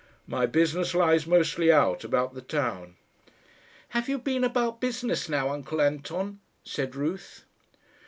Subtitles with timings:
[0.25, 2.95] "My business lies mostly out, about the town."
[3.89, 7.45] "Have you been about business now, uncle Anton?" said Ruth.